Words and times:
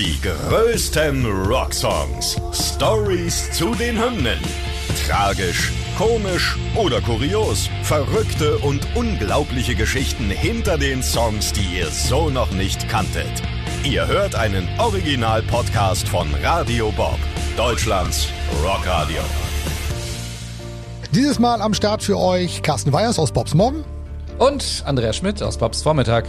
Die 0.00 0.18
größten 0.22 1.26
Rocksongs. 1.26 2.40
Stories 2.54 3.52
zu 3.52 3.74
den 3.74 4.02
Hymnen. 4.02 4.38
Tragisch, 5.06 5.70
komisch 5.98 6.56
oder 6.74 7.02
kurios. 7.02 7.68
Verrückte 7.82 8.56
und 8.60 8.80
unglaubliche 8.94 9.74
Geschichten 9.74 10.30
hinter 10.30 10.78
den 10.78 11.02
Songs, 11.02 11.52
die 11.52 11.76
ihr 11.76 11.88
so 11.88 12.30
noch 12.30 12.50
nicht 12.52 12.88
kanntet. 12.88 13.42
Ihr 13.84 14.06
hört 14.06 14.34
einen 14.34 14.66
Original-Podcast 14.78 16.08
von 16.08 16.28
Radio 16.42 16.90
Bob, 16.92 17.18
Deutschlands 17.58 18.28
Rockradio. 18.64 19.20
Dieses 21.12 21.38
Mal 21.38 21.60
am 21.60 21.74
Start 21.74 22.02
für 22.02 22.16
euch 22.16 22.62
Carsten 22.62 22.94
Weyers 22.94 23.18
aus 23.18 23.32
Bobs 23.32 23.52
Morgen. 23.52 23.84
Und 24.38 24.82
Andreas 24.86 25.18
Schmidt 25.18 25.42
aus 25.42 25.58
Bobs 25.58 25.82
Vormittag. 25.82 26.24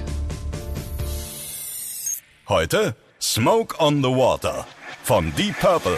Heute 2.50 2.98
Smoke 3.24 3.80
on 3.80 4.02
the 4.02 4.10
Water 4.10 4.66
von 5.04 5.32
Deep 5.36 5.54
Purple. 5.58 5.98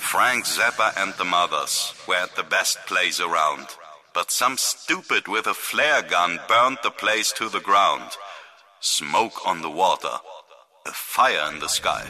Frank 0.00 0.44
Zappa 0.46 0.92
and 1.00 1.14
the 1.16 1.24
Mothers 1.24 1.94
were 2.08 2.16
at 2.16 2.34
the 2.34 2.42
best 2.42 2.78
place 2.88 3.20
around. 3.20 3.68
But 4.12 4.32
some 4.32 4.56
stupid 4.56 5.28
with 5.28 5.46
a 5.46 5.54
flare 5.54 6.02
gun 6.02 6.40
burned 6.48 6.78
the 6.82 6.90
place 6.90 7.32
to 7.38 7.48
the 7.48 7.60
ground. 7.60 8.10
Smoke 8.80 9.46
on 9.46 9.62
the 9.62 9.70
water. 9.70 10.18
A 10.86 10.92
fire 10.92 11.48
in 11.52 11.60
the 11.60 11.68
sky. 11.68 12.02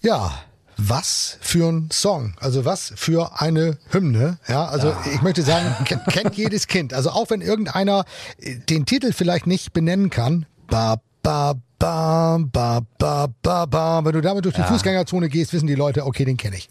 Ja, 0.00 0.44
was 0.76 1.36
für 1.40 1.68
ein 1.68 1.90
Song, 1.90 2.36
also 2.40 2.64
was 2.64 2.92
für 2.94 3.40
eine 3.40 3.76
Hymne. 3.90 4.38
Ja, 4.46 4.66
also 4.66 4.90
ja. 4.90 5.04
ich 5.12 5.22
möchte 5.22 5.42
sagen, 5.42 5.84
kennt, 5.84 6.06
kennt 6.06 6.36
jedes 6.36 6.68
Kind. 6.68 6.94
Also 6.94 7.10
auch 7.10 7.28
wenn 7.30 7.40
irgendeiner 7.40 8.04
den 8.38 8.86
Titel 8.86 9.12
vielleicht 9.12 9.48
nicht 9.48 9.72
benennen 9.72 10.10
kann, 10.10 10.46
ba 10.68 11.00
ba 11.24 11.56
ba, 11.78 12.38
ba, 12.38 12.80
ba, 12.98 13.28
ba, 13.42 13.66
ba. 13.66 14.04
Wenn 14.04 14.12
du 14.12 14.20
damit 14.20 14.44
durch 14.44 14.54
die 14.54 14.60
ja. 14.60 14.66
Fußgängerzone 14.66 15.28
gehst, 15.28 15.52
wissen 15.52 15.66
die 15.66 15.74
Leute, 15.74 16.04
okay, 16.04 16.24
den 16.24 16.36
kenne 16.36 16.56
ich. 16.56 16.68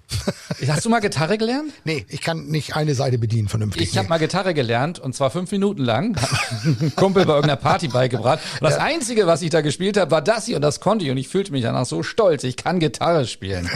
Hast 0.67 0.85
du 0.85 0.89
mal 0.89 0.99
Gitarre 0.99 1.37
gelernt? 1.37 1.71
Nee, 1.85 2.05
ich 2.09 2.19
kann 2.19 2.47
nicht 2.47 2.75
eine 2.75 2.95
Seite 2.95 3.17
bedienen 3.17 3.47
vernünftig. 3.47 3.81
Ich 3.83 3.93
nee. 3.93 3.99
habe 3.99 4.09
mal 4.09 4.17
Gitarre 4.17 4.53
gelernt 4.53 4.99
und 4.99 5.15
zwar 5.15 5.29
fünf 5.29 5.51
Minuten 5.51 5.83
lang. 5.85 6.17
Kumpel 6.97 7.25
bei 7.25 7.33
irgendeiner 7.33 7.55
Party 7.55 7.87
beigebracht. 7.87 8.39
Und 8.59 8.63
das 8.63 8.75
ja. 8.75 8.83
Einzige, 8.83 9.25
was 9.25 9.41
ich 9.41 9.51
da 9.51 9.61
gespielt 9.61 9.95
habe, 9.95 10.11
war 10.11 10.21
das 10.21 10.47
hier 10.47 10.57
und 10.57 10.63
das 10.63 10.81
konnte 10.81 11.05
ich 11.05 11.11
und 11.11 11.17
ich 11.17 11.29
fühlte 11.29 11.53
mich 11.53 11.63
danach 11.63 11.85
so 11.85 12.03
stolz. 12.03 12.43
Ich 12.43 12.57
kann 12.57 12.79
Gitarre 12.79 13.25
spielen. 13.25 13.69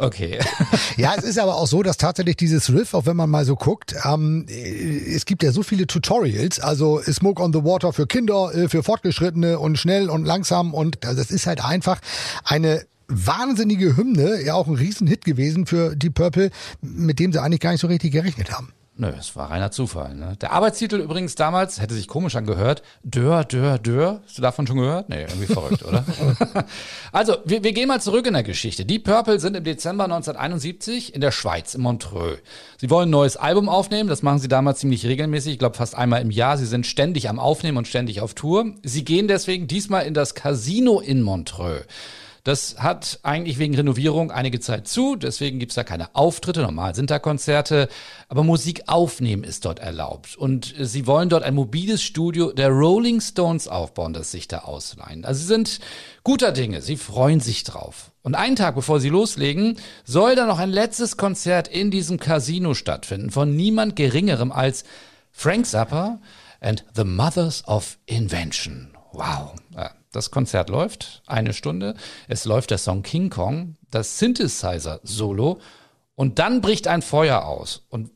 Okay. 0.00 0.38
Ja, 0.96 1.14
es 1.16 1.24
ist 1.24 1.38
aber 1.38 1.56
auch 1.56 1.66
so, 1.66 1.82
dass 1.82 1.96
tatsächlich 1.96 2.36
dieses 2.36 2.72
Riff, 2.72 2.94
auch 2.94 3.06
wenn 3.06 3.16
man 3.16 3.28
mal 3.28 3.44
so 3.44 3.56
guckt, 3.56 3.96
ähm, 4.04 4.46
es 4.48 5.24
gibt 5.24 5.42
ja 5.42 5.50
so 5.50 5.64
viele 5.64 5.88
Tutorials, 5.88 6.60
also 6.60 7.00
Smoke 7.02 7.42
on 7.42 7.52
the 7.52 7.64
Water 7.64 7.92
für 7.92 8.06
Kinder, 8.06 8.54
äh, 8.54 8.68
für 8.68 8.84
Fortgeschrittene 8.84 9.58
und 9.58 9.76
schnell 9.76 10.08
und 10.08 10.24
langsam 10.24 10.72
und 10.74 10.98
das 11.00 11.30
ist 11.30 11.46
halt 11.46 11.64
einfach 11.64 12.00
eine 12.44 12.84
wahnsinnige 13.08 13.96
Hymne, 13.96 14.42
ja 14.42 14.54
auch 14.54 14.66
ein 14.66 14.76
Riesenhit 14.76 15.24
gewesen 15.24 15.66
für 15.66 15.94
die 15.94 16.10
Purple, 16.10 16.50
mit 16.80 17.18
dem 17.18 17.32
sie 17.32 17.40
eigentlich 17.40 17.60
gar 17.60 17.72
nicht 17.72 17.80
so 17.80 17.86
richtig 17.86 18.12
gerechnet 18.12 18.52
haben. 18.52 18.72
Nö, 18.96 19.10
es 19.18 19.34
war 19.34 19.50
reiner 19.50 19.72
Zufall. 19.72 20.14
Ne? 20.14 20.36
Der 20.40 20.52
Arbeitstitel 20.52 21.00
übrigens 21.00 21.34
damals, 21.34 21.80
hätte 21.80 21.94
sich 21.94 22.06
komisch 22.06 22.36
angehört, 22.36 22.82
Dör, 23.02 23.42
Dör, 23.42 23.76
Dör. 23.78 24.20
Hast 24.24 24.38
du 24.38 24.42
davon 24.42 24.68
schon 24.68 24.76
gehört? 24.76 25.08
Nee, 25.08 25.22
irgendwie 25.22 25.46
verrückt, 25.46 25.84
oder? 25.84 26.04
also, 27.12 27.38
wir, 27.44 27.64
wir 27.64 27.72
gehen 27.72 27.88
mal 27.88 28.00
zurück 28.00 28.24
in 28.28 28.34
der 28.34 28.44
Geschichte. 28.44 28.84
Die 28.84 29.00
Purple 29.00 29.40
sind 29.40 29.56
im 29.56 29.64
Dezember 29.64 30.04
1971 30.04 31.12
in 31.12 31.20
der 31.20 31.32
Schweiz, 31.32 31.74
in 31.74 31.82
Montreux. 31.82 32.38
Sie 32.78 32.88
wollen 32.88 33.08
ein 33.08 33.10
neues 33.10 33.36
Album 33.36 33.68
aufnehmen, 33.68 34.08
das 34.08 34.22
machen 34.22 34.38
sie 34.38 34.48
damals 34.48 34.78
ziemlich 34.78 35.04
regelmäßig, 35.04 35.54
ich 35.54 35.58
glaube 35.58 35.76
fast 35.76 35.96
einmal 35.96 36.22
im 36.22 36.30
Jahr. 36.30 36.56
Sie 36.56 36.66
sind 36.66 36.86
ständig 36.86 37.28
am 37.28 37.40
Aufnehmen 37.40 37.78
und 37.78 37.88
ständig 37.88 38.20
auf 38.20 38.34
Tour. 38.34 38.74
Sie 38.84 39.04
gehen 39.04 39.26
deswegen 39.26 39.66
diesmal 39.66 40.06
in 40.06 40.14
das 40.14 40.36
Casino 40.36 41.00
in 41.00 41.20
Montreux. 41.20 41.84
Das 42.44 42.76
hat 42.78 43.20
eigentlich 43.22 43.58
wegen 43.58 43.74
Renovierung 43.74 44.30
einige 44.30 44.60
Zeit 44.60 44.86
zu, 44.86 45.16
deswegen 45.16 45.58
gibt's 45.58 45.76
da 45.76 45.82
keine 45.82 46.14
Auftritte, 46.14 46.60
normal 46.60 46.94
sind 46.94 47.10
da 47.10 47.18
Konzerte, 47.18 47.88
aber 48.28 48.44
Musik 48.44 48.82
aufnehmen 48.86 49.44
ist 49.44 49.64
dort 49.64 49.78
erlaubt. 49.78 50.36
Und 50.36 50.74
sie 50.78 51.06
wollen 51.06 51.30
dort 51.30 51.42
ein 51.42 51.54
mobiles 51.54 52.02
Studio 52.02 52.52
der 52.52 52.68
Rolling 52.68 53.22
Stones 53.22 53.66
aufbauen, 53.66 54.12
das 54.12 54.30
sich 54.30 54.46
da 54.46 54.58
ausleihen. 54.58 55.24
Also 55.24 55.40
sie 55.40 55.46
sind 55.46 55.80
guter 56.22 56.52
Dinge, 56.52 56.82
sie 56.82 56.98
freuen 56.98 57.40
sich 57.40 57.64
drauf. 57.64 58.10
Und 58.22 58.34
einen 58.34 58.56
Tag 58.56 58.74
bevor 58.74 59.00
sie 59.00 59.08
loslegen, 59.08 59.78
soll 60.04 60.36
da 60.36 60.44
noch 60.44 60.58
ein 60.58 60.70
letztes 60.70 61.16
Konzert 61.16 61.66
in 61.68 61.90
diesem 61.90 62.20
Casino 62.20 62.74
stattfinden 62.74 63.30
von 63.30 63.56
niemand 63.56 63.96
Geringerem 63.96 64.52
als 64.52 64.84
Frank 65.32 65.64
Zappa 65.64 66.20
and 66.60 66.84
the 66.94 67.04
Mothers 67.04 67.66
of 67.66 67.96
Invention. 68.04 68.90
Wow. 69.12 69.54
Ja. 69.74 69.92
Das 70.14 70.30
Konzert 70.30 70.70
läuft 70.70 71.22
eine 71.26 71.52
Stunde. 71.52 71.94
Es 72.28 72.44
läuft 72.44 72.70
der 72.70 72.78
Song 72.78 73.02
King 73.02 73.30
Kong, 73.30 73.74
das 73.90 74.18
Synthesizer-Solo. 74.20 75.58
Und 76.14 76.38
dann 76.38 76.60
bricht 76.60 76.86
ein 76.86 77.02
Feuer 77.02 77.44
aus. 77.44 77.82
Und 77.88 78.10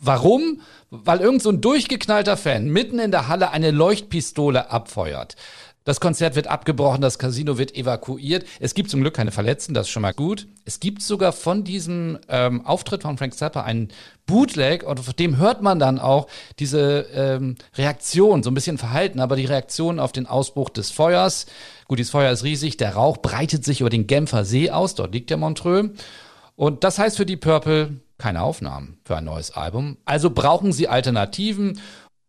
warum? 0.00 0.60
Weil 0.90 1.20
irgend 1.20 1.42
so 1.42 1.50
ein 1.50 1.60
durchgeknallter 1.60 2.36
Fan 2.36 2.66
mitten 2.68 2.98
in 2.98 3.12
der 3.12 3.28
Halle 3.28 3.52
eine 3.52 3.70
Leuchtpistole 3.70 4.72
abfeuert. 4.72 5.36
Das 5.84 6.00
Konzert 6.00 6.34
wird 6.34 6.46
abgebrochen, 6.46 7.02
das 7.02 7.18
Casino 7.18 7.58
wird 7.58 7.76
evakuiert. 7.76 8.46
Es 8.58 8.72
gibt 8.72 8.90
zum 8.90 9.02
Glück 9.02 9.12
keine 9.12 9.32
Verletzten, 9.32 9.74
das 9.74 9.86
ist 9.86 9.92
schon 9.92 10.00
mal 10.00 10.14
gut. 10.14 10.48
Es 10.64 10.80
gibt 10.80 11.02
sogar 11.02 11.32
von 11.32 11.62
diesem 11.62 12.18
ähm, 12.28 12.64
Auftritt 12.64 13.02
von 13.02 13.18
Frank 13.18 13.34
Zappa 13.34 13.64
einen 13.64 13.88
Bootleg 14.24 14.82
und 14.82 14.98
auf 14.98 15.12
dem 15.12 15.36
hört 15.36 15.60
man 15.60 15.78
dann 15.78 15.98
auch 15.98 16.26
diese 16.58 17.06
ähm, 17.12 17.56
Reaktion, 17.76 18.42
so 18.42 18.50
ein 18.50 18.54
bisschen 18.54 18.78
verhalten, 18.78 19.20
aber 19.20 19.36
die 19.36 19.44
Reaktion 19.44 20.00
auf 20.00 20.12
den 20.12 20.26
Ausbruch 20.26 20.70
des 20.70 20.90
Feuers. 20.90 21.44
Gut, 21.86 21.98
dieses 21.98 22.12
Feuer 22.12 22.32
ist 22.32 22.44
riesig, 22.44 22.78
der 22.78 22.94
Rauch 22.94 23.18
breitet 23.18 23.66
sich 23.66 23.82
über 23.82 23.90
den 23.90 24.06
Genfer 24.06 24.46
See 24.46 24.70
aus, 24.70 24.94
dort 24.94 25.12
liegt 25.12 25.28
der 25.28 25.36
Montreux. 25.36 25.90
Und 26.56 26.82
das 26.82 26.98
heißt 26.98 27.18
für 27.18 27.26
die 27.26 27.36
Purple 27.36 28.00
keine 28.16 28.42
Aufnahmen 28.42 28.96
für 29.04 29.16
ein 29.16 29.24
neues 29.24 29.50
Album. 29.50 29.98
Also 30.04 30.30
brauchen 30.30 30.72
sie 30.72 30.88
Alternativen 30.88 31.80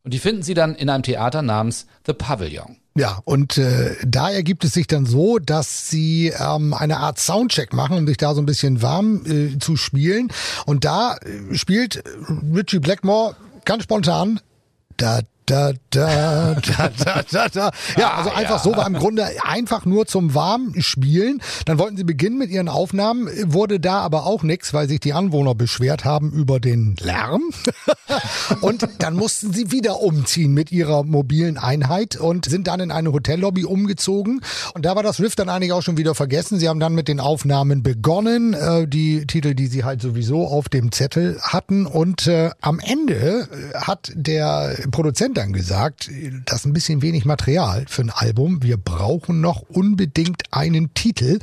und 0.06 0.14
die 0.14 0.20
finden 0.20 0.44
sie 0.44 0.54
dann 0.54 0.76
in 0.76 0.90
einem 0.90 1.04
Theater 1.04 1.42
namens 1.42 1.88
The 2.06 2.14
Pavilion. 2.14 2.78
Ja, 2.98 3.20
und 3.26 3.58
äh, 3.58 3.96
da 4.08 4.30
ergibt 4.30 4.64
es 4.64 4.74
sich 4.74 4.88
dann 4.88 5.06
so, 5.06 5.38
dass 5.38 5.90
sie 5.90 6.32
ähm, 6.40 6.74
eine 6.74 6.98
Art 6.98 7.20
Soundcheck 7.20 7.74
machen, 7.74 7.98
um 7.98 8.08
sich 8.08 8.16
da 8.16 8.34
so 8.34 8.42
ein 8.42 8.46
bisschen 8.46 8.82
warm 8.82 9.26
äh, 9.26 9.60
zu 9.60 9.76
spielen. 9.76 10.32
Und 10.66 10.86
da 10.86 11.18
äh, 11.18 11.56
spielt 11.56 12.04
Richie 12.56 12.80
Blackmore 12.80 13.36
ganz 13.66 13.84
spontan 13.84 14.40
da 14.96 15.22
da, 15.46 15.74
da, 15.96 16.56
da, 16.56 16.90
da, 16.90 17.22
da, 17.30 17.48
da. 17.50 17.72
Ja, 17.98 18.14
also 18.14 18.30
ah, 18.30 18.36
einfach 18.36 18.58
ja. 18.58 18.72
so 18.72 18.76
war 18.76 18.88
im 18.88 18.94
Grunde 18.94 19.28
einfach 19.44 19.86
nur 19.86 20.06
zum 20.06 20.34
Warmspielen. 20.34 21.42
Dann 21.66 21.80
wollten 21.80 21.98
sie 21.98 22.04
beginnen 22.04 22.38
mit 22.38 22.50
ihren 22.50 22.70
Aufnahmen, 22.70 23.30
wurde 23.46 23.80
da 23.80 24.00
aber 24.00 24.26
auch 24.26 24.44
nichts, 24.44 24.74
weil 24.74 24.88
sich 24.88 25.00
die 25.00 25.14
Anwohner 25.14 25.56
beschwert 25.56 26.06
haben 26.06 26.32
über 26.32 26.60
den 26.60 26.96
Lärm. 27.00 27.44
und 28.62 28.88
dann 29.00 29.16
mussten 29.16 29.54
sie 29.54 29.72
wieder 29.72 30.02
umziehen 30.02 30.54
mit 30.54 30.72
ihrer 30.72 31.04
mobilen 31.04 31.58
Einheit 31.58 32.16
und 32.16 32.46
sind 32.46 32.68
dann 32.68 32.80
in 32.80 32.92
eine 32.92 33.12
Hotellobby 33.12 33.66
umgezogen. 33.66 34.42
Und 34.74 34.86
da 34.86 34.96
war 34.96 35.04
das 35.04 35.20
Riff 35.20 35.36
dann 35.36 35.50
eigentlich 35.50 35.74
auch 35.74 35.82
schon 35.82 35.98
wieder 35.98 36.16
vergessen. 36.16 36.60
Sie 36.60 36.68
haben 36.68 36.80
dann 36.80 36.94
mit 36.94 37.08
den 37.08 37.20
Aufnahmen 37.20 37.84
begonnen, 37.84 38.54
äh, 38.54 38.88
die 38.88 39.26
Titel, 39.28 39.56
die 39.56 39.68
sie 39.68 39.84
halt 39.84 40.02
sowieso 40.02 40.48
auf 40.48 40.70
dem 40.70 40.92
Zettel 40.92 41.40
hatten. 41.42 41.86
Und 41.86 42.28
äh, 42.28 42.52
am 42.62 42.80
Ende 42.80 43.48
äh, 43.52 43.78
hat 43.78 44.12
der 44.16 44.76
Produzent 44.92 45.38
dann 45.38 45.54
gesagt, 45.54 45.85
das 45.90 46.60
ist 46.60 46.66
ein 46.66 46.74
bisschen 46.74 47.02
wenig 47.02 47.26
Material 47.26 47.86
für 47.88 48.02
ein 48.02 48.10
Album. 48.10 48.64
Wir 48.64 48.78
brauchen 48.78 49.42
noch 49.42 49.62
unbedingt 49.62 50.44
einen 50.52 50.94
Titel. 50.94 51.40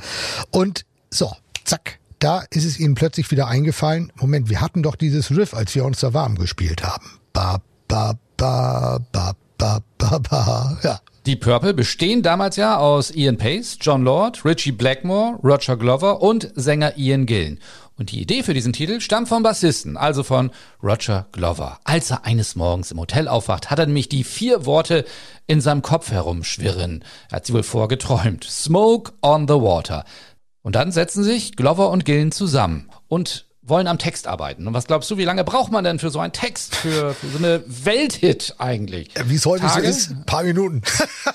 Und 0.51 0.85
so, 1.09 1.35
zack, 1.63 1.99
da 2.19 2.43
ist 2.49 2.65
es 2.65 2.79
ihnen 2.79 2.95
plötzlich 2.95 3.29
wieder 3.31 3.47
eingefallen, 3.47 4.11
Moment, 4.15 4.49
wir 4.49 4.61
hatten 4.61 4.83
doch 4.83 4.95
dieses 4.95 5.31
Riff, 5.31 5.53
als 5.53 5.75
wir 5.75 5.85
uns 5.85 5.99
da 5.99 6.13
warm 6.13 6.37
gespielt 6.37 6.83
haben. 6.83 7.05
Ba, 7.33 7.61
ba, 7.87 8.13
ba, 8.37 8.99
ba, 9.11 9.33
ba, 9.57 9.81
ba, 9.97 10.19
ba. 10.19 10.79
Ja. 10.83 10.99
Die 11.25 11.37
Purple 11.37 11.73
bestehen 11.73 12.21
damals 12.21 12.57
ja 12.57 12.77
aus 12.77 13.09
Ian 13.09 13.37
Pace, 13.37 13.77
John 13.79 14.03
Lord, 14.03 14.43
Richie 14.43 14.73
Blackmore, 14.73 15.39
Roger 15.41 15.77
Glover 15.77 16.21
und 16.21 16.51
Sänger 16.55 16.97
Ian 16.97 17.25
Gillen. 17.25 17.61
Und 17.97 18.11
die 18.11 18.21
Idee 18.21 18.43
für 18.43 18.53
diesen 18.53 18.73
Titel 18.73 18.99
stammt 18.99 19.29
vom 19.29 19.41
Bassisten, 19.41 19.95
also 19.95 20.23
von 20.23 20.51
Roger 20.83 21.27
Glover. 21.31 21.79
Als 21.85 22.11
er 22.11 22.25
eines 22.25 22.57
Morgens 22.57 22.91
im 22.91 22.99
Hotel 22.99 23.29
aufwacht, 23.29 23.71
hat 23.71 23.79
er 23.79 23.85
nämlich 23.85 24.09
die 24.09 24.25
vier 24.25 24.65
Worte 24.65 25.05
in 25.47 25.61
seinem 25.61 25.81
Kopf 25.81 26.11
herumschwirren. 26.11 27.05
Er 27.29 27.37
hat 27.37 27.45
sie 27.45 27.53
wohl 27.53 27.63
vorgeträumt. 27.63 28.43
Smoke 28.43 29.13
on 29.21 29.47
the 29.47 29.53
water. 29.53 30.03
Und 30.61 30.75
dann 30.75 30.91
setzen 30.91 31.23
sich 31.23 31.55
Glover 31.55 31.89
und 31.89 32.03
Gillen 32.03 32.33
zusammen 32.33 32.89
und 33.07 33.45
wollen 33.65 33.87
am 33.87 33.97
Text 33.97 34.27
arbeiten. 34.27 34.67
Und 34.67 34.73
was 34.73 34.87
glaubst 34.87 35.09
du, 35.09 35.17
wie 35.17 35.23
lange 35.23 35.43
braucht 35.43 35.71
man 35.71 35.83
denn 35.83 35.97
für 35.97 36.09
so 36.09 36.19
einen 36.19 36.33
Text, 36.33 36.75
für, 36.75 37.13
für 37.13 37.27
so 37.27 37.37
eine 37.37 37.63
Welthit 37.65 38.55
eigentlich? 38.57 39.09
Wie 39.25 39.35
es 39.35 39.45
heute 39.45 39.65
Tage? 39.65 39.83
so 39.83 39.89
ist, 39.89 40.11
ein 40.11 40.25
paar 40.25 40.43
Minuten. 40.43 40.81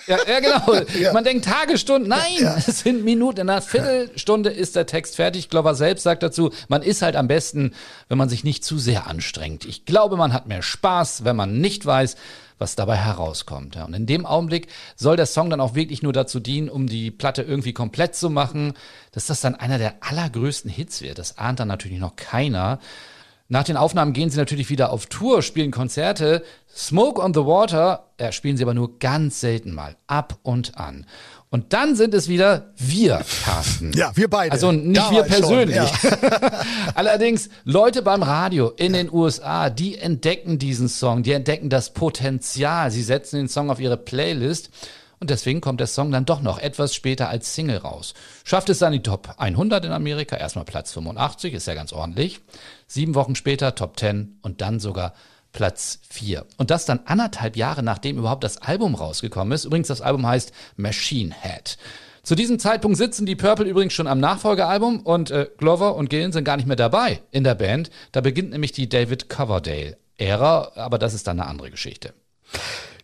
Ja, 0.07 0.19
ja 0.27 0.41
genau. 0.41 0.85
Ja. 0.99 1.13
Man 1.13 1.23
denkt 1.23 1.45
Tagesstunden. 1.45 2.09
Nein, 2.09 2.21
ja. 2.41 2.57
es 2.67 2.81
sind 2.81 3.05
Minuten. 3.05 3.41
In 3.41 3.51
einer 3.51 3.63
Viertelstunde 3.63 4.51
ist 4.51 4.75
der 4.75 4.87
Text 4.87 5.17
fertig. 5.17 5.49
Glover 5.49 5.75
selbst 5.75 6.03
sagt 6.03 6.23
dazu, 6.23 6.51
man 6.69 6.83
ist 6.83 7.03
halt 7.03 7.15
am 7.15 7.29
besten, 7.29 7.73
wenn 8.09 8.19
man 8.19 8.29
sich 8.29 8.43
nicht 8.43 8.65
zu 8.65 8.79
sehr 8.79 9.07
anstrengt. 9.07 9.65
Ich 9.65 9.85
glaube, 9.85 10.17
man 10.17 10.33
hat 10.33 10.49
mehr 10.49 10.63
Spaß, 10.63 11.25
wenn 11.25 11.37
man 11.37 11.61
nicht 11.61 11.87
weiß, 11.87 12.17
was 12.59 12.77
dabei 12.77 12.97
herauskommt. 12.97 13.77
Ja. 13.77 13.85
Und 13.85 13.95
in 13.95 14.07
dem 14.07 14.27
Augenblick 14.27 14.69
soll 14.97 15.17
der 15.17 15.27
Song 15.27 15.51
dann 15.51 15.61
auch 15.61 15.75
wirklich 15.75 16.03
nur 16.03 16.13
dazu 16.13 16.41
dienen, 16.41 16.69
um 16.69 16.87
die 16.87 17.11
Platte 17.11 17.43
irgendwie 17.43 17.73
komplett 17.73 18.15
zu 18.15 18.31
machen, 18.31 18.75
dass 19.13 19.27
das 19.27 19.41
dann 19.41 19.55
einer 19.55 19.79
der 19.79 19.97
allergrößten 20.01 20.71
Hits 20.71 21.03
wird. 21.03 21.19
Das 21.19 21.39
ahnt 21.39 21.61
dann 21.61 21.69
natürlich 21.69 21.99
noch 21.99 22.17
keiner. 22.17 22.79
Nach 23.49 23.65
den 23.65 23.79
Aufnahmen 23.79 24.13
gehen 24.13 24.29
sie 24.29 24.37
natürlich 24.37 24.69
wieder 24.69 24.93
auf 24.93 25.07
Tour, 25.07 25.41
spielen 25.43 25.71
Konzerte. 25.71 26.45
Smoke 26.69 27.23
on 27.23 27.33
the 27.33 27.41
Water 27.41 28.09
ja, 28.21 28.33
spielen 28.33 28.57
sie 28.57 28.65
aber 28.65 28.75
nur 28.75 28.99
ganz 28.99 29.41
selten 29.41 29.73
mal, 29.73 29.97
ab 30.07 30.39
und 30.43 30.77
an. 30.77 31.07
Und 31.51 31.73
dann 31.73 31.97
sind 31.97 32.13
es 32.13 32.29
wieder 32.29 32.73
wir, 32.77 33.25
Carsten. 33.45 33.93
Ja, 33.95 34.13
wir 34.15 34.29
beide. 34.29 34.53
Also 34.53 34.71
nicht 34.71 34.99
Damals 34.99 35.31
wir 35.31 35.39
persönlich. 35.39 35.77
schon, 35.77 36.11
ja. 36.21 36.65
Allerdings 36.95 37.49
Leute 37.65 38.03
beim 38.03 38.23
Radio 38.23 38.69
in 38.71 38.93
den 38.93 39.11
USA, 39.11 39.71
die 39.71 39.97
entdecken 39.97 40.59
diesen 40.59 40.89
Song, 40.89 41.23
die 41.23 41.33
entdecken 41.33 41.71
das 41.71 41.95
Potenzial. 41.95 42.91
Sie 42.91 43.03
setzen 43.03 43.37
den 43.37 43.49
Song 43.49 43.71
auf 43.71 43.81
ihre 43.81 43.97
Playlist. 43.97 44.71
Und 45.21 45.31
deswegen 45.31 45.61
kommt 45.61 45.81
der 45.81 45.87
Song 45.89 46.13
dann 46.13 46.27
doch 46.27 46.43
noch 46.43 46.59
etwas 46.59 46.95
später 46.95 47.29
als 47.29 47.55
Single 47.55 47.79
raus. 47.79 48.15
Schafft 48.45 48.69
es 48.69 48.79
dann 48.79 48.93
die 48.93 49.03
Top 49.03 49.35
100 49.39 49.85
in 49.85 49.93
Amerika, 49.93 50.37
erstmal 50.37 50.65
Platz 50.65 50.93
85, 50.93 51.55
ist 51.55 51.67
ja 51.67 51.75
ganz 51.75 51.93
ordentlich. 51.93 52.41
Sieben 52.87 53.15
Wochen 53.15 53.35
später 53.35 53.75
Top 53.75 53.99
10 53.99 54.39
und 54.43 54.61
dann 54.61 54.79
sogar 54.79 55.15
Platz 55.59 55.99
4. 56.11 56.47
Und 56.57 56.71
das 56.71 56.87
dann 56.87 57.01
anderthalb 57.07 57.57
Jahre 57.57 57.83
nachdem 57.83 58.17
überhaupt 58.17 58.45
das 58.45 58.59
Album 58.59 58.95
rausgekommen 58.95 59.51
ist. 59.51 59.65
Übrigens, 59.65 59.89
das 59.89 60.01
Album 60.01 60.25
heißt 60.25 60.53
Machine 60.77 61.35
Head. 61.35 61.79
Zu 62.23 62.37
diesem 62.37 62.61
Zeitpunkt 62.61 62.97
sitzen 62.97 63.27
die 63.27 63.35
Purple 63.35 63.67
übrigens 63.67 63.93
schon 63.93 64.07
am 64.07 64.21
Nachfolgealbum 64.21 65.01
und 65.01 65.33
äh, 65.33 65.49
Glover 65.59 65.97
und 65.97 66.11
Gillen 66.11 66.31
sind 66.31 66.45
gar 66.45 66.57
nicht 66.57 66.67
mehr 66.67 66.77
dabei 66.77 67.23
in 67.33 67.43
der 67.43 67.57
Band. 67.57 67.91
Da 68.13 68.21
beginnt 68.21 68.51
nämlich 68.51 68.71
die 68.71 68.89
David 68.89 69.29
Coverdale-Ära, 69.29 70.75
aber 70.77 70.97
das 70.97 71.13
ist 71.13 71.27
dann 71.27 71.41
eine 71.41 71.51
andere 71.51 71.73
Geschichte. 71.73 72.15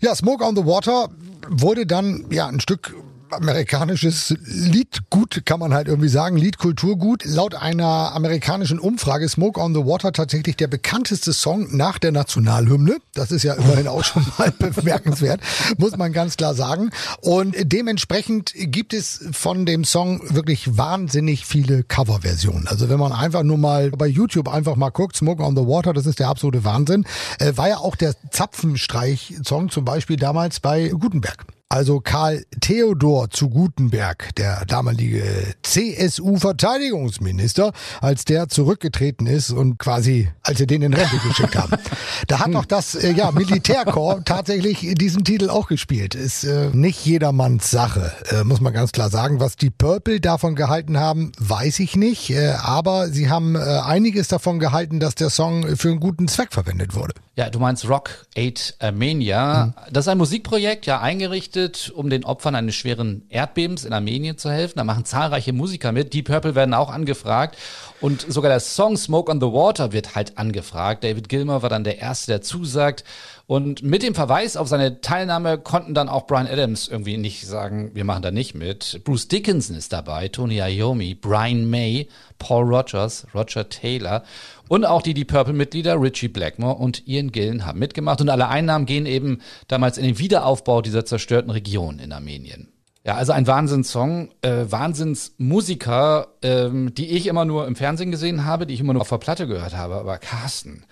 Ja, 0.00 0.14
Smoke 0.14 0.44
on 0.44 0.54
the 0.54 0.64
Water 0.64 1.08
wurde 1.48 1.86
dann 1.86 2.26
ja 2.30 2.46
ein 2.46 2.60
Stück 2.60 2.94
amerikanisches 3.36 4.34
Liedgut, 4.44 5.42
kann 5.44 5.60
man 5.60 5.74
halt 5.74 5.88
irgendwie 5.88 6.08
sagen, 6.08 6.36
Liedkulturgut. 6.36 7.24
Laut 7.24 7.54
einer 7.54 8.12
amerikanischen 8.14 8.78
Umfrage 8.78 9.28
Smoke 9.28 9.60
on 9.60 9.74
the 9.74 9.80
Water 9.80 10.12
tatsächlich 10.12 10.56
der 10.56 10.68
bekannteste 10.68 11.32
Song 11.32 11.76
nach 11.76 11.98
der 11.98 12.12
Nationalhymne. 12.12 12.98
Das 13.14 13.30
ist 13.30 13.42
ja 13.42 13.54
immerhin 13.54 13.88
auch 13.88 14.04
schon 14.04 14.24
mal 14.38 14.50
bemerkenswert, 14.58 15.40
muss 15.78 15.96
man 15.96 16.12
ganz 16.12 16.36
klar 16.36 16.54
sagen. 16.54 16.90
Und 17.20 17.54
dementsprechend 17.60 18.52
gibt 18.54 18.94
es 18.94 19.24
von 19.32 19.66
dem 19.66 19.84
Song 19.84 20.20
wirklich 20.34 20.76
wahnsinnig 20.76 21.46
viele 21.46 21.82
Coverversionen. 21.82 22.68
Also 22.68 22.88
wenn 22.88 22.98
man 22.98 23.12
einfach 23.12 23.42
nur 23.42 23.58
mal 23.58 23.90
bei 23.90 24.06
YouTube 24.06 24.48
einfach 24.48 24.76
mal 24.76 24.90
guckt, 24.90 25.16
Smoke 25.16 25.42
on 25.42 25.56
the 25.56 25.62
Water, 25.62 25.92
das 25.92 26.06
ist 26.06 26.18
der 26.18 26.28
absolute 26.28 26.64
Wahnsinn. 26.64 27.04
Äh, 27.38 27.56
war 27.56 27.68
ja 27.68 27.78
auch 27.78 27.96
der 27.96 28.14
Zapfenstreich-Song 28.30 29.70
zum 29.70 29.84
Beispiel 29.84 30.16
damals 30.16 30.60
bei 30.60 30.88
Gutenberg. 30.88 31.44
Also 31.70 32.00
Karl 32.00 32.44
Theodor 32.60 33.30
zu 33.30 33.48
Gutenberg, 33.48 34.34
der 34.36 34.66
damalige 34.66 35.54
CSU-Verteidigungsminister, 35.62 37.72
als 38.00 38.24
der 38.24 38.48
zurückgetreten 38.48 39.26
ist 39.26 39.50
und 39.50 39.78
quasi, 39.78 40.30
als 40.42 40.58
sie 40.58 40.66
den 40.66 40.82
in 40.82 40.94
Rente 40.94 41.18
geschickt 41.18 41.56
haben. 41.56 41.76
Da 42.28 42.38
hat 42.38 42.48
noch 42.48 42.64
das 42.64 42.94
äh, 42.94 43.12
ja, 43.12 43.32
Militärkorps 43.32 44.22
tatsächlich 44.24 44.94
diesen 44.94 45.24
Titel 45.24 45.50
auch 45.50 45.66
gespielt. 45.66 46.14
Ist 46.14 46.44
äh, 46.44 46.70
nicht 46.72 47.04
jedermanns 47.04 47.70
Sache, 47.70 48.12
äh, 48.30 48.44
muss 48.44 48.60
man 48.60 48.72
ganz 48.72 48.92
klar 48.92 49.10
sagen. 49.10 49.40
Was 49.40 49.56
die 49.56 49.70
Purple 49.70 50.20
davon 50.20 50.54
gehalten 50.54 50.98
haben, 50.98 51.32
weiß 51.38 51.80
ich 51.80 51.96
nicht. 51.96 52.30
Äh, 52.30 52.54
aber 52.62 53.08
sie 53.08 53.28
haben 53.28 53.56
äh, 53.56 53.58
einiges 53.58 54.28
davon 54.28 54.58
gehalten, 54.58 55.00
dass 55.00 55.16
der 55.16 55.28
Song 55.28 55.76
für 55.76 55.88
einen 55.88 56.00
guten 56.00 56.28
Zweck 56.28 56.52
verwendet 56.52 56.94
wurde. 56.94 57.14
Ja, 57.36 57.50
du 57.50 57.58
meinst 57.58 57.88
Rock 57.88 58.26
Aid 58.36 58.76
Armenia. 58.78 59.74
Das 59.90 60.04
ist 60.04 60.08
ein 60.08 60.18
Musikprojekt, 60.18 60.86
ja 60.86 61.00
eingerichtet, 61.00 61.90
um 61.92 62.08
den 62.08 62.24
Opfern 62.24 62.54
eines 62.54 62.76
schweren 62.76 63.26
Erdbebens 63.28 63.84
in 63.84 63.92
Armenien 63.92 64.38
zu 64.38 64.50
helfen. 64.50 64.74
Da 64.76 64.84
machen 64.84 65.04
zahlreiche 65.04 65.52
Musiker 65.52 65.90
mit. 65.90 66.14
Deep 66.14 66.26
Purple 66.26 66.54
werden 66.54 66.74
auch 66.74 66.90
angefragt. 66.90 67.56
Und 68.04 68.20
sogar 68.28 68.50
der 68.50 68.60
Song 68.60 68.98
Smoke 68.98 69.32
on 69.32 69.40
the 69.40 69.46
Water 69.46 69.92
wird 69.92 70.14
halt 70.14 70.36
angefragt. 70.36 71.04
David 71.04 71.30
Gilmer 71.30 71.62
war 71.62 71.70
dann 71.70 71.84
der 71.84 72.00
Erste, 72.00 72.32
der 72.32 72.42
zusagt. 72.42 73.02
Und 73.46 73.82
mit 73.82 74.02
dem 74.02 74.14
Verweis 74.14 74.58
auf 74.58 74.68
seine 74.68 75.00
Teilnahme 75.00 75.56
konnten 75.56 75.94
dann 75.94 76.10
auch 76.10 76.26
Brian 76.26 76.46
Adams 76.46 76.86
irgendwie 76.86 77.16
nicht 77.16 77.46
sagen, 77.46 77.92
wir 77.94 78.04
machen 78.04 78.20
da 78.20 78.30
nicht 78.30 78.54
mit. 78.54 79.00
Bruce 79.04 79.28
Dickinson 79.28 79.74
ist 79.74 79.94
dabei, 79.94 80.28
Tony 80.28 80.58
Iommi, 80.58 81.14
Brian 81.14 81.70
May, 81.70 82.06
Paul 82.38 82.64
Rogers, 82.64 83.26
Roger 83.34 83.70
Taylor 83.70 84.22
und 84.68 84.84
auch 84.84 85.00
die 85.00 85.14
Deep 85.14 85.28
Purple-Mitglieder 85.28 85.98
Richie 85.98 86.28
Blackmore 86.28 86.74
und 86.74 87.08
Ian 87.08 87.32
Gillen 87.32 87.64
haben 87.64 87.78
mitgemacht. 87.78 88.20
Und 88.20 88.28
alle 88.28 88.48
Einnahmen 88.48 88.84
gehen 88.84 89.06
eben 89.06 89.40
damals 89.66 89.96
in 89.96 90.04
den 90.04 90.18
Wiederaufbau 90.18 90.82
dieser 90.82 91.06
zerstörten 91.06 91.50
Region 91.50 92.00
in 92.00 92.12
Armenien. 92.12 92.73
Ja, 93.06 93.16
also 93.16 93.32
ein 93.32 93.46
Wahnsinnssong, 93.46 94.30
äh, 94.40 94.64
Wahnsinnsmusiker, 94.70 96.28
ähm, 96.40 96.94
die 96.94 97.10
ich 97.10 97.26
immer 97.26 97.44
nur 97.44 97.66
im 97.66 97.76
Fernsehen 97.76 98.10
gesehen 98.10 98.46
habe, 98.46 98.66
die 98.66 98.72
ich 98.72 98.80
immer 98.80 98.94
nur 98.94 99.02
auf 99.02 99.10
der 99.10 99.18
Platte 99.18 99.46
gehört 99.46 99.76
habe. 99.76 99.96
Aber 99.96 100.16
Carsten, 100.16 100.84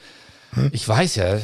ich 0.73 0.87
weiß 0.87 1.15
ja, 1.17 1.39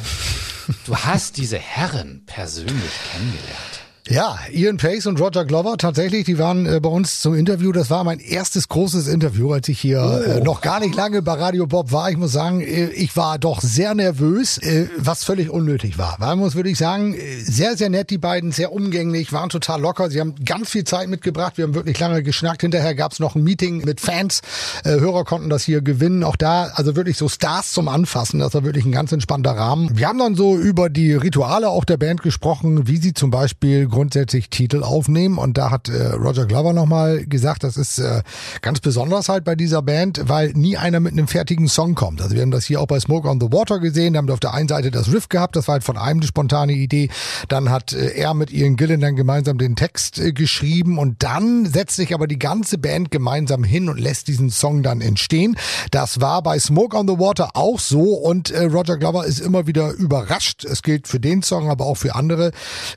du 0.85 0.95
hast 0.95 1.37
diese 1.37 1.57
Herren 1.57 2.21
persönlich 2.27 2.91
kennengelernt. 3.11 3.88
Ja, 4.09 4.39
Ian 4.51 4.77
Pace 4.77 5.05
und 5.05 5.21
Roger 5.21 5.45
Glover 5.45 5.77
tatsächlich, 5.77 6.25
die 6.25 6.39
waren 6.39 6.65
äh, 6.65 6.79
bei 6.79 6.89
uns 6.89 7.21
zum 7.21 7.35
Interview. 7.35 7.71
Das 7.71 7.91
war 7.91 8.03
mein 8.03 8.19
erstes 8.19 8.67
großes 8.67 9.07
Interview, 9.07 9.53
als 9.53 9.69
ich 9.69 9.79
hier 9.79 9.99
äh, 10.25 10.43
noch 10.43 10.61
gar 10.61 10.79
nicht 10.79 10.95
lange 10.95 11.21
bei 11.21 11.33
Radio 11.33 11.67
Bob 11.67 11.91
war. 11.91 12.09
Ich 12.09 12.17
muss 12.17 12.31
sagen, 12.31 12.61
äh, 12.61 12.87
ich 12.87 13.15
war 13.15 13.37
doch 13.37 13.61
sehr 13.61 13.93
nervös, 13.93 14.57
äh, 14.57 14.87
was 14.97 15.23
völlig 15.25 15.51
unnötig 15.51 15.99
war. 15.99 16.15
Weil 16.17 16.29
man 16.29 16.39
muss 16.39 16.55
wirklich 16.55 16.79
sagen, 16.79 17.13
äh, 17.13 17.19
sehr, 17.41 17.77
sehr 17.77 17.91
nett 17.91 18.09
die 18.09 18.17
beiden, 18.17 18.51
sehr 18.51 18.73
umgänglich, 18.73 19.31
waren 19.31 19.49
total 19.49 19.79
locker. 19.79 20.09
Sie 20.09 20.19
haben 20.19 20.33
ganz 20.43 20.71
viel 20.71 20.85
Zeit 20.85 21.07
mitgebracht. 21.07 21.59
Wir 21.59 21.65
haben 21.65 21.75
wirklich 21.75 21.99
lange 21.99 22.23
geschnackt. 22.23 22.61
Hinterher 22.61 22.95
gab 22.95 23.11
es 23.11 23.19
noch 23.19 23.35
ein 23.35 23.43
Meeting 23.43 23.85
mit 23.85 24.01
Fans. 24.01 24.41
Äh, 24.85 24.99
Hörer 24.99 25.23
konnten 25.23 25.51
das 25.51 25.65
hier 25.65 25.83
gewinnen. 25.83 26.23
Auch 26.23 26.35
da, 26.35 26.71
also 26.73 26.95
wirklich 26.95 27.15
so 27.15 27.29
Stars 27.29 27.73
zum 27.73 27.87
Anfassen. 27.87 28.39
Das 28.39 28.55
war 28.55 28.63
wirklich 28.63 28.85
ein 28.85 28.91
ganz 28.91 29.11
entspannter 29.11 29.51
Rahmen. 29.51 29.95
Wir 29.95 30.07
haben 30.07 30.17
dann 30.17 30.33
so 30.33 30.57
über 30.57 30.89
die 30.89 31.13
Rituale 31.13 31.69
auch 31.69 31.85
der 31.85 31.97
Band 31.97 32.23
gesprochen, 32.23 32.87
wie 32.87 32.97
sie 32.97 33.13
zum 33.13 33.29
Beispiel 33.29 33.87
grundsätzlich 33.99 34.49
Titel 34.49 34.81
aufnehmen. 34.81 35.37
Und 35.37 35.57
da 35.57 35.71
hat 35.71 35.89
äh, 35.89 36.07
Roger 36.13 36.45
Glover 36.45 36.71
nochmal 36.71 37.25
gesagt, 37.25 37.65
das 37.65 37.75
ist 37.75 37.99
äh, 37.99 38.21
ganz 38.61 38.79
besonders 38.79 39.27
halt 39.27 39.43
bei 39.43 39.55
dieser 39.55 39.81
Band, 39.81 40.21
weil 40.23 40.53
nie 40.53 40.77
einer 40.77 41.01
mit 41.01 41.11
einem 41.11 41.27
fertigen 41.27 41.67
Song 41.67 41.95
kommt. 41.95 42.21
Also 42.21 42.33
wir 42.33 42.41
haben 42.41 42.51
das 42.51 42.63
hier 42.63 42.79
auch 42.79 42.87
bei 42.87 42.97
Smoke 42.97 43.27
on 43.27 43.41
the 43.41 43.51
Water 43.51 43.79
gesehen. 43.79 44.13
Da 44.13 44.19
haben 44.19 44.27
wir 44.27 44.33
auf 44.33 44.39
der 44.39 44.53
einen 44.53 44.69
Seite 44.69 44.89
das 44.89 45.11
Riff 45.11 45.27
gehabt, 45.27 45.57
das 45.57 45.67
war 45.67 45.73
halt 45.73 45.83
von 45.83 45.97
einem 45.97 46.19
eine 46.19 46.27
spontane 46.27 46.73
Idee. 46.73 47.09
Dann 47.49 47.69
hat 47.69 47.91
äh, 47.91 48.13
er 48.13 48.33
mit 48.33 48.51
Ian 48.51 48.77
Gillen 48.77 49.01
dann 49.01 49.17
gemeinsam 49.17 49.57
den 49.57 49.75
Text 49.75 50.17
äh, 50.17 50.31
geschrieben 50.31 50.97
und 50.97 51.21
dann 51.23 51.65
setzt 51.65 51.97
sich 51.97 52.13
aber 52.13 52.27
die 52.27 52.39
ganze 52.39 52.77
Band 52.77 53.11
gemeinsam 53.11 53.65
hin 53.65 53.89
und 53.89 53.99
lässt 53.99 54.29
diesen 54.29 54.49
Song 54.49 54.81
dann 54.81 55.01
entstehen. 55.01 55.57
Das 55.91 56.21
war 56.21 56.41
bei 56.41 56.57
Smoke 56.57 56.95
on 56.95 57.05
the 57.05 57.19
Water 57.19 57.49
auch 57.55 57.79
so 57.79 58.13
und 58.13 58.49
äh, 58.51 58.63
Roger 58.63 58.97
Glover 58.97 59.25
ist 59.25 59.39
immer 59.39 59.67
wieder 59.67 59.91
überrascht. 59.91 60.63
Es 60.63 60.83
gilt 60.83 61.09
für 61.09 61.19
den 61.19 61.43
Song, 61.43 61.69
aber 61.69 61.85
auch 61.85 61.97
für 61.97 62.15
andere, 62.15 62.51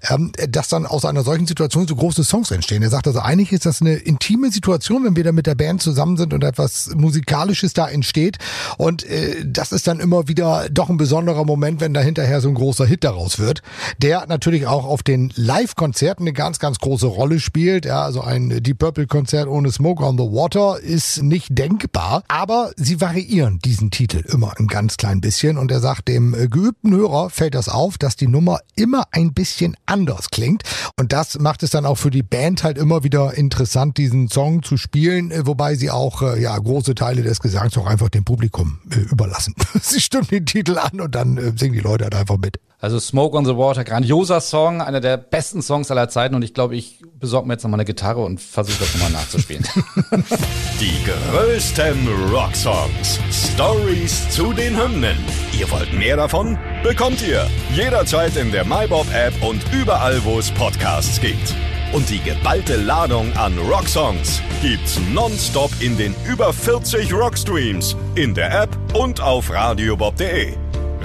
ähm, 0.09 0.31
dass 0.49 0.69
dann 0.69 0.87
aus 0.93 1.05
einer 1.05 1.23
solchen 1.23 1.47
Situation 1.47 1.87
so 1.87 1.97
große 1.97 2.25
Songs 2.25 2.51
entstehen. 2.51 2.83
Er 2.83 2.91
sagt 2.91 3.07
also, 3.07 3.21
eigentlich 3.21 3.53
ist 3.53 3.67
das 3.67 3.81
eine 3.81 3.95
intime 3.95 4.51
Situation, 4.51 5.05
wenn 5.05 5.17
wir 5.17 5.25
da 5.25 5.33
mit 5.33 5.47
der 5.47 5.55
Band 5.55 5.83
zusammen 5.83 6.17
sind 6.17 6.35
und 6.35 6.45
etwas 6.45 6.91
Musikalisches 6.95 7.73
da 7.73 7.89
entsteht. 7.89 8.39
Und 8.79 9.05
äh, 9.05 9.45
das 9.45 9.73
ist 9.73 9.87
dann 9.87 10.01
immer 10.01 10.29
wieder 10.29 10.69
doch 10.71 10.91
ein 10.91 10.97
besonderer 10.97 11.45
Moment, 11.45 11.81
wenn 11.81 11.95
da 11.95 12.01
hinterher 12.01 12.41
so 12.41 12.49
ein 12.49 12.55
großer 12.55 12.87
Hit 12.87 13.05
daraus 13.05 13.39
wird, 13.39 13.63
der 13.99 14.27
natürlich 14.27 14.67
auch 14.67 14.85
auf 14.85 15.03
den 15.03 15.33
Live-Konzerten 15.35 16.25
eine 16.25 16.33
ganz, 16.33 16.59
ganz 16.59 16.79
große 16.79 17.07
Rolle 17.07 17.41
spielt. 17.41 17.85
Ja, 17.85 18.03
also 18.03 18.21
ein 18.21 18.63
Deep 18.63 18.79
Purple-Konzert 18.79 19.49
ohne 19.49 19.73
Smoke 19.73 20.05
on 20.05 20.19
the 20.19 20.25
Water 20.25 20.81
ist 20.81 21.23
nicht 21.23 21.47
denkbar, 21.51 22.23
aber 22.29 22.73
sie 22.77 23.01
variieren 23.01 23.59
diesen 23.65 23.91
Titel 23.91 24.25
immer 24.29 24.59
ein 24.59 24.67
ganz 24.67 24.97
klein 24.97 25.21
bisschen 25.21 25.59
und 25.59 25.71
er 25.71 25.81
sagt, 25.81 26.09
dem 26.09 26.35
äh, 26.35 26.49
geübten 26.49 26.93
Hörer 26.93 27.31
fällt 27.31 27.55
das 27.55 27.69
auf, 27.69 27.99
dass 27.99 28.17
die 28.17 28.29
Nummer 28.29 28.61
immer 28.77 29.05
ein 29.13 29.33
bisschen 29.33 29.77
anders 29.87 30.31
klingt 30.31 30.63
und 30.99 31.13
das 31.13 31.39
macht 31.39 31.63
es 31.63 31.71
dann 31.71 31.87
auch 31.87 31.97
für 31.97 32.11
die 32.11 32.23
Band 32.23 32.65
halt 32.65 32.79
immer 32.79 33.05
wieder 33.05 33.35
interessant, 33.35 33.97
diesen 33.97 34.29
Song 34.29 34.63
zu 34.63 34.77
spielen, 34.77 35.31
äh, 35.31 35.47
wobei 35.47 35.75
sie 35.75 35.91
auch 35.91 36.23
äh, 36.23 36.41
ja 36.41 36.57
große 36.57 36.95
Teile 36.95 37.23
des 37.23 37.41
Gesangs 37.41 37.77
auch 37.79 37.87
einfach 37.87 38.09
dem 38.09 38.25
Publikum 38.25 38.79
äh, 38.91 39.01
überlassen. 39.01 39.55
sie 39.81 40.01
stimmen 40.01 40.29
den 40.31 40.47
Titel 40.47 40.79
an 40.79 41.01
und 41.01 41.15
dann 41.15 41.57
singen 41.57 41.75
die 41.75 41.81
Leute 41.81 42.05
halt 42.05 42.15
einfach 42.15 42.39
mit. 42.39 42.59
Also 42.83 42.99
Smoke 42.99 43.37
on 43.37 43.45
the 43.45 43.57
Water, 43.57 43.85
grandioser 43.85 44.41
Song, 44.41 44.83
einer 44.83 45.01
der 45.01 45.17
besten 45.17 45.63
Songs 45.63 45.93
aller 45.93 46.09
Zeiten 46.09 46.35
und 46.35 46.43
ich 46.43 46.53
glaube, 46.53 46.75
ich 46.75 46.99
besorge 47.21 47.47
mir 47.47 47.55
jetzt 47.55 47.63
nochmal 47.63 47.79
eine 47.79 47.85
Gitarre 47.85 48.25
und 48.25 48.41
versuche 48.41 48.81
das 48.81 48.93
nochmal 48.95 49.13
nachzuspielen. 49.13 49.65
Die 50.81 51.05
größten 51.05 52.09
Rocksongs. 52.33 53.21
Stories 53.31 54.29
zu 54.31 54.53
den 54.53 54.77
Hymnen. 54.77 55.17
Ihr 55.57 55.71
wollt 55.71 55.93
mehr 55.93 56.17
davon? 56.17 56.59
Bekommt 56.83 57.23
ihr 57.23 57.47
jederzeit 57.73 58.37
in 58.37 58.51
der 58.51 58.65
MyBob-App 58.65 59.35
und 59.45 59.63
überall, 59.73 60.25
wo 60.25 60.41
es 60.41 60.51
Podcasts 60.51 61.21
gibt. 61.21 61.55
Und 61.93 62.11
die 62.11 62.19
geballte 62.19 62.75
Ladung 62.75 63.33
an 63.37 63.57
Rocksongs 63.59 64.41
gibt's 64.61 64.99
nonstop 65.13 65.71
in 65.79 65.97
den 65.97 66.17
über 66.29 66.53
40 66.53 67.15
Rockstreams, 67.15 67.97
in 68.17 68.35
der 68.35 68.63
App 68.65 68.77
und 68.93 69.21
auf 69.21 69.53
radiobob.de. 69.53 70.55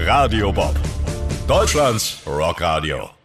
Radio 0.07 0.51
Bob. 0.51 0.73
Deutschlands 1.47 2.23
Rockradio. 2.25 3.16